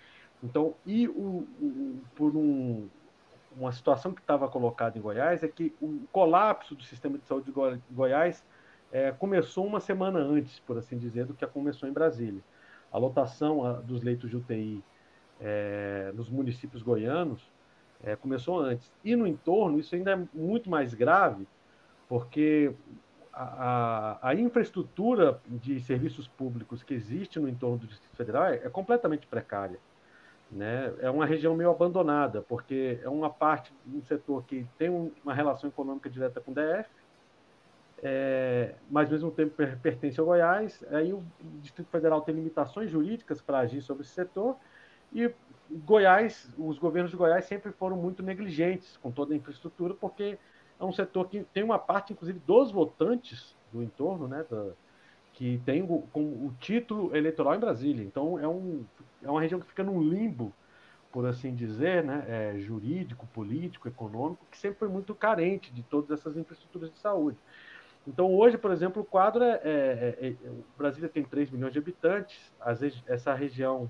Então, 0.43 0.75
e 0.85 1.07
o, 1.07 1.47
o 1.59 2.01
por 2.15 2.35
um, 2.35 2.89
uma 3.55 3.71
situação 3.71 4.13
que 4.13 4.19
estava 4.19 4.47
colocada 4.49 4.97
em 4.97 5.01
Goiás 5.01 5.41
é 5.41 5.47
que 5.47 5.73
o 5.81 6.01
colapso 6.11 6.75
do 6.75 6.83
sistema 6.83 7.17
de 7.17 7.25
saúde 7.25 7.45
de 7.51 7.81
Goiás 7.89 8.43
é, 8.91 9.11
começou 9.11 9.65
uma 9.65 9.79
semana 9.79 10.19
antes, 10.19 10.59
por 10.59 10.77
assim 10.77 10.97
dizer, 10.97 11.25
do 11.25 11.33
que 11.33 11.47
começou 11.47 11.87
em 11.87 11.93
Brasília. 11.93 12.41
A 12.91 12.97
lotação 12.97 13.81
dos 13.83 14.03
leitos 14.03 14.29
de 14.29 14.37
UTI 14.37 14.83
é, 15.39 16.11
nos 16.13 16.29
municípios 16.29 16.83
goianos 16.83 17.41
é, 18.03 18.15
começou 18.15 18.59
antes. 18.59 18.91
E 19.03 19.15
no 19.15 19.25
entorno, 19.25 19.79
isso 19.79 19.95
ainda 19.95 20.11
é 20.11 20.27
muito 20.33 20.69
mais 20.69 20.93
grave, 20.93 21.47
porque 22.07 22.71
a, 23.31 24.19
a, 24.21 24.29
a, 24.29 24.35
infraestrutura 24.35 25.41
de 25.47 25.79
serviços 25.79 26.27
públicos 26.27 26.83
que 26.83 26.93
existe 26.93 27.39
no 27.39 27.49
entorno 27.49 27.79
do 27.79 27.87
Distrito 27.87 28.15
Federal 28.15 28.45
é, 28.45 28.57
é 28.57 28.69
completamente 28.69 29.25
precária. 29.25 29.79
Né? 30.53 30.93
É 30.99 31.09
uma 31.09 31.25
região 31.25 31.55
meio 31.55 31.71
abandonada, 31.71 32.41
porque 32.41 32.99
é 33.01 33.09
uma 33.09 33.29
parte 33.29 33.73
um 33.91 34.03
setor 34.03 34.43
que 34.43 34.67
tem 34.77 34.89
uma 35.23 35.33
relação 35.33 35.69
econômica 35.69 36.09
direta 36.09 36.39
com 36.39 36.51
o 36.51 36.53
DF, 36.53 36.89
é, 38.03 38.75
mas 38.89 39.07
ao 39.07 39.13
mesmo 39.13 39.31
tempo 39.31 39.55
pertence 39.81 40.19
ao 40.19 40.25
Goiás. 40.27 40.83
Aí 40.91 41.11
o 41.11 41.23
Distrito 41.61 41.89
Federal 41.89 42.21
tem 42.21 42.35
limitações 42.35 42.91
jurídicas 42.91 43.41
para 43.41 43.59
agir 43.59 43.81
sobre 43.81 44.03
esse 44.03 44.11
setor 44.11 44.55
e 45.13 45.31
Goiás, 45.69 46.49
os 46.57 46.77
governos 46.77 47.11
de 47.11 47.17
Goiás 47.17 47.45
sempre 47.45 47.71
foram 47.71 47.95
muito 47.95 48.21
negligentes 48.21 48.97
com 48.97 49.11
toda 49.11 49.33
a 49.33 49.37
infraestrutura, 49.37 49.93
porque 49.93 50.37
é 50.79 50.83
um 50.83 50.91
setor 50.91 51.27
que 51.29 51.43
tem 51.53 51.63
uma 51.63 51.79
parte, 51.79 52.13
inclusive, 52.13 52.39
dos 52.45 52.71
votantes 52.71 53.55
do 53.71 53.81
entorno, 53.81 54.27
né, 54.27 54.45
da, 54.49 54.71
que 55.33 55.59
tem 55.65 55.81
o, 55.81 56.03
com 56.13 56.21
o 56.21 56.55
título 56.59 57.15
eleitoral 57.15 57.55
em 57.55 57.59
Brasília. 57.59 58.03
Então 58.03 58.39
é, 58.39 58.47
um, 58.47 58.85
é 59.21 59.29
uma 59.29 59.41
região 59.41 59.59
que 59.59 59.67
fica 59.67 59.83
num 59.83 60.01
limbo, 60.01 60.53
por 61.11 61.25
assim 61.25 61.53
dizer, 61.53 62.03
né, 62.03 62.23
é, 62.27 62.59
jurídico, 62.59 63.27
político, 63.27 63.87
econômico, 63.87 64.45
que 64.49 64.57
sempre 64.57 64.79
foi 64.79 64.87
muito 64.87 65.13
carente 65.13 65.71
de 65.73 65.83
todas 65.83 66.19
essas 66.19 66.37
infraestruturas 66.37 66.91
de 66.91 66.97
saúde. 66.99 67.37
Então 68.07 68.33
hoje, 68.33 68.57
por 68.57 68.71
exemplo, 68.71 69.01
o 69.01 69.05
quadro 69.05 69.43
é, 69.43 69.61
é, 69.63 70.17
é, 70.21 70.27
é 70.29 70.35
Brasília 70.77 71.09
tem 71.09 71.23
3 71.23 71.49
milhões 71.49 71.73
de 71.73 71.79
habitantes, 71.79 72.51
às 72.59 72.79
vezes 72.81 73.01
essa 73.07 73.33
região 73.33 73.89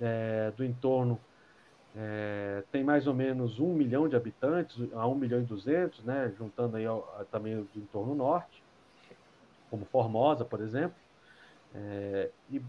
é, 0.00 0.52
do 0.56 0.64
entorno 0.64 1.20
é, 1.94 2.62
tem 2.70 2.82
mais 2.82 3.06
ou 3.06 3.14
menos 3.14 3.60
1 3.60 3.74
milhão 3.74 4.08
de 4.08 4.16
habitantes, 4.16 4.76
a 4.92 5.06
1 5.06 5.14
milhão 5.14 5.40
e 5.40 5.44
200, 5.44 6.04
né, 6.04 6.32
juntando 6.36 6.76
aí 6.76 6.86
ao, 6.86 7.00
a, 7.18 7.24
também 7.24 7.56
o 7.56 7.68
entorno 7.76 8.14
norte 8.14 8.62
como 9.70 9.84
Formosa, 9.84 10.44
por 10.44 10.60
exemplo. 10.60 10.96
É, 11.74 12.30
e, 12.50 12.62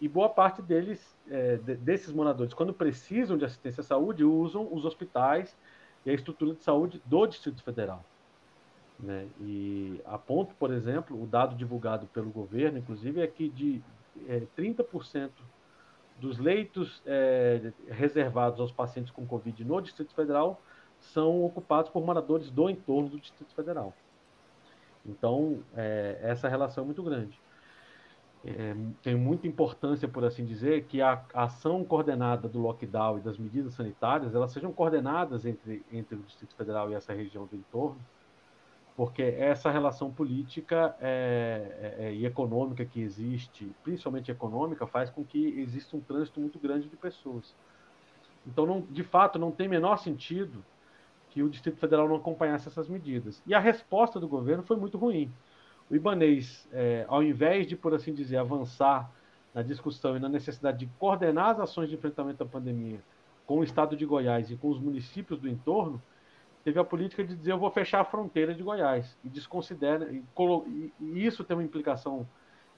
e, 0.00 0.08
boa 0.08 0.28
parte 0.28 0.60
deles, 0.60 1.16
é, 1.30 1.56
desses 1.56 2.12
moradores, 2.12 2.52
quando 2.52 2.72
precisam 2.72 3.38
de 3.38 3.44
assistência 3.44 3.80
à 3.80 3.84
saúde, 3.84 4.24
usam 4.24 4.68
os 4.70 4.84
hospitais 4.84 5.56
e 6.04 6.10
a 6.10 6.14
estrutura 6.14 6.54
de 6.54 6.62
saúde 6.62 7.00
do 7.06 7.26
Distrito 7.26 7.62
Federal. 7.62 8.04
Né? 8.98 9.26
E 9.40 10.00
a 10.04 10.18
ponto, 10.18 10.54
por 10.54 10.72
exemplo, 10.72 11.20
o 11.20 11.26
dado 11.26 11.56
divulgado 11.56 12.06
pelo 12.08 12.30
governo, 12.30 12.78
inclusive, 12.78 13.20
é 13.20 13.26
que 13.26 13.48
de 13.48 13.82
é, 14.28 14.42
30% 14.56 15.30
dos 16.20 16.38
leitos 16.38 17.02
é, 17.06 17.72
reservados 17.88 18.60
aos 18.60 18.70
pacientes 18.70 19.10
com 19.10 19.26
Covid 19.26 19.64
no 19.64 19.80
Distrito 19.80 20.14
Federal 20.14 20.60
são 21.00 21.44
ocupados 21.44 21.90
por 21.90 22.04
moradores 22.04 22.50
do 22.50 22.70
entorno 22.70 23.08
do 23.08 23.18
Distrito 23.18 23.52
Federal. 23.54 23.92
Então, 25.04 25.62
é, 25.74 26.18
essa 26.22 26.48
relação 26.48 26.84
é 26.84 26.86
muito 26.86 27.02
grande. 27.02 27.40
É, 28.44 28.74
tem 29.02 29.14
muita 29.14 29.46
importância, 29.46 30.08
por 30.08 30.24
assim 30.24 30.44
dizer, 30.44 30.84
que 30.84 31.00
a, 31.00 31.22
ação 31.32 31.84
coordenada 31.84 32.48
do 32.48 32.58
lockdown 32.58 33.18
e 33.18 33.20
das 33.20 33.38
medidas 33.38 33.74
sanitárias 33.74 34.34
elas 34.34 34.50
sejam 34.50 34.72
coordenadas 34.72 35.46
entre, 35.46 35.84
entre 35.92 36.16
o 36.16 36.22
Distrito 36.22 36.54
Federal 36.56 36.90
e 36.90 36.94
essa 36.94 37.12
região 37.12 37.46
do 37.46 37.54
entorno, 37.54 38.00
porque 38.96 39.22
essa 39.22 39.70
relação 39.70 40.10
política 40.10 40.94
é, 41.00 41.94
é, 41.98 42.06
é, 42.06 42.14
e 42.14 42.26
econômica 42.26 42.84
que 42.84 43.00
existe, 43.00 43.70
principalmente 43.84 44.30
econômica, 44.30 44.86
faz 44.86 45.08
com 45.08 45.24
que 45.24 45.60
exista 45.60 45.96
um 45.96 46.00
trânsito 46.00 46.40
muito 46.40 46.58
grande 46.58 46.88
de 46.88 46.96
pessoas. 46.96 47.54
Então, 48.44 48.66
não, 48.66 48.80
de 48.80 49.04
fato, 49.04 49.38
não 49.38 49.52
tem 49.52 49.68
menor 49.68 49.98
sentido 49.98 50.64
que 51.32 51.42
o 51.42 51.48
Distrito 51.48 51.78
Federal 51.78 52.06
não 52.06 52.16
acompanhasse 52.16 52.68
essas 52.68 52.88
medidas. 52.88 53.42
E 53.46 53.54
a 53.54 53.58
resposta 53.58 54.20
do 54.20 54.28
governo 54.28 54.62
foi 54.62 54.76
muito 54.76 54.98
ruim. 54.98 55.32
O 55.90 55.96
Ibanês, 55.96 56.68
é, 56.70 57.06
ao 57.08 57.22
invés 57.22 57.66
de, 57.66 57.74
por 57.74 57.94
assim 57.94 58.12
dizer, 58.12 58.36
avançar 58.36 59.10
na 59.54 59.62
discussão 59.62 60.14
e 60.14 60.20
na 60.20 60.28
necessidade 60.28 60.78
de 60.78 60.86
coordenar 60.98 61.50
as 61.50 61.60
ações 61.60 61.88
de 61.88 61.94
enfrentamento 61.94 62.42
à 62.42 62.46
pandemia 62.46 63.00
com 63.46 63.58
o 63.58 63.64
estado 63.64 63.96
de 63.96 64.04
Goiás 64.04 64.50
e 64.50 64.56
com 64.56 64.68
os 64.68 64.78
municípios 64.78 65.40
do 65.40 65.48
entorno, 65.48 66.00
teve 66.62 66.78
a 66.78 66.84
política 66.84 67.24
de 67.24 67.34
dizer 67.34 67.52
eu 67.52 67.58
vou 67.58 67.70
fechar 67.70 68.00
a 68.00 68.04
fronteira 68.04 68.54
de 68.54 68.62
Goiás 68.62 69.16
e 69.24 69.28
desconsidera 69.28 70.12
e, 70.12 70.22
e 71.00 71.26
isso 71.26 71.42
tem 71.42 71.56
uma 71.56 71.64
implicação 71.64 72.28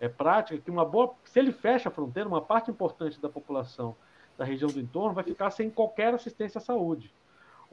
é, 0.00 0.08
prática 0.08 0.60
que 0.60 0.70
uma 0.70 0.84
boa 0.84 1.12
se 1.24 1.38
ele 1.38 1.52
fecha 1.52 1.88
a 1.88 1.92
fronteira 1.92 2.28
uma 2.28 2.40
parte 2.40 2.70
importante 2.70 3.20
da 3.20 3.28
população 3.28 3.94
da 4.38 4.44
região 4.44 4.70
do 4.70 4.80
entorno 4.80 5.14
vai 5.14 5.22
ficar 5.22 5.50
sem 5.50 5.68
qualquer 5.68 6.14
assistência 6.14 6.58
à 6.58 6.62
saúde 6.62 7.12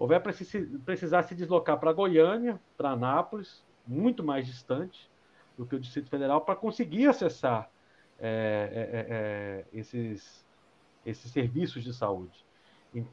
ou 0.01 0.07
vai 0.07 0.19
precisar 0.19 1.21
se 1.21 1.35
deslocar 1.35 1.79
para 1.79 1.93
Goiânia 1.93 2.59
para 2.75 2.89
Anápolis 2.89 3.63
muito 3.85 4.23
mais 4.23 4.47
distante 4.47 5.07
do 5.55 5.63
que 5.63 5.75
o 5.75 5.79
Distrito 5.79 6.09
Federal 6.09 6.41
para 6.41 6.55
conseguir 6.55 7.05
acessar 7.05 7.69
é, 8.19 8.27
é, 8.73 8.79
é, 8.81 9.05
é, 9.09 9.65
esses 9.79 10.43
esses 11.05 11.31
serviços 11.31 11.83
de 11.83 11.93
saúde 11.93 12.43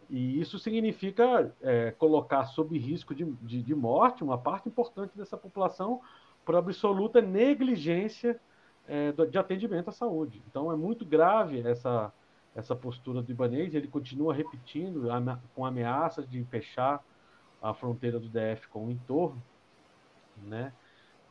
e, 0.08 0.40
isso 0.40 0.58
significa 0.58 1.54
é, 1.60 1.90
colocar 1.90 2.46
sob 2.46 2.78
risco 2.78 3.14
de, 3.14 3.26
de, 3.42 3.62
de, 3.62 3.74
morte 3.74 4.24
uma 4.24 4.38
parte 4.38 4.70
importante 4.70 5.14
dessa 5.14 5.36
população 5.36 6.00
por 6.42 6.56
absoluta 6.56 7.20
negligência 7.20 8.40
é, 8.86 9.12
de 9.12 9.36
atendimento 9.36 9.90
à 9.90 9.92
saúde. 9.92 10.42
Então 10.50 10.72
é 10.72 10.76
muito 10.76 11.04
grave 11.04 11.60
essa, 11.60 12.10
essa 12.54 12.74
postura 12.74 13.22
do 13.22 13.30
Ibanês, 13.30 13.74
ele 13.74 13.88
continua 13.88 14.34
repetindo 14.34 15.08
com 15.54 15.64
ameaças 15.64 16.28
de 16.28 16.42
fechar 16.44 17.04
a 17.62 17.74
fronteira 17.74 18.18
do 18.18 18.28
DF 18.28 18.68
com 18.68 18.86
o 18.86 18.90
entorno, 18.90 19.42
né? 20.42 20.72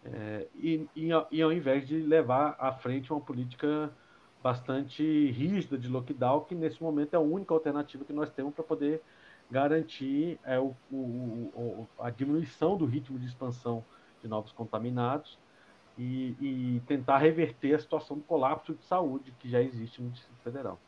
É, 0.05 0.47
e, 0.55 0.87
e, 0.95 1.09
e 1.31 1.41
ao 1.41 1.51
invés 1.51 1.87
de 1.87 1.97
levar 1.99 2.55
à 2.59 2.71
frente 2.71 3.11
uma 3.11 3.19
política 3.19 3.91
bastante 4.41 5.03
rígida 5.31 5.77
de 5.77 5.89
lockdown, 5.89 6.41
que 6.41 6.55
nesse 6.55 6.81
momento 6.81 7.13
é 7.13 7.17
a 7.17 7.21
única 7.21 7.53
alternativa 7.53 8.05
que 8.05 8.13
nós 8.13 8.29
temos 8.29 8.53
para 8.53 8.63
poder 8.63 9.01
garantir 9.49 10.39
é, 10.43 10.59
o, 10.59 10.75
o, 10.91 11.87
a 11.99 12.09
diminuição 12.09 12.77
do 12.77 12.85
ritmo 12.85 13.17
de 13.17 13.25
expansão 13.25 13.83
de 14.21 14.27
novos 14.27 14.51
contaminados 14.51 15.37
e, 15.97 16.35
e, 16.39 16.81
tentar 16.85 17.17
reverter 17.17 17.75
a 17.75 17.79
situação 17.79 18.17
do 18.17 18.23
colapso 18.23 18.73
de 18.73 18.83
saúde 18.83 19.33
que 19.39 19.49
já 19.49 19.61
existe 19.61 20.01
no 20.01 20.09
Distrito 20.11 20.39
Federal. 20.41 20.79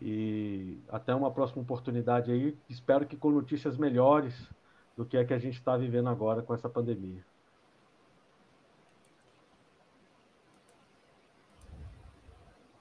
E 0.00 0.78
até 0.88 1.14
uma 1.14 1.30
próxima 1.30 1.62
oportunidade 1.62 2.32
aí. 2.32 2.56
Espero 2.68 3.06
que 3.06 3.16
com 3.16 3.30
notícias 3.30 3.76
melhores 3.76 4.48
do 4.96 5.04
que 5.04 5.16
a 5.16 5.24
que 5.24 5.34
a 5.34 5.38
gente 5.38 5.54
está 5.54 5.76
vivendo 5.76 6.08
agora 6.08 6.42
com 6.42 6.54
essa 6.54 6.68
pandemia. 6.68 7.24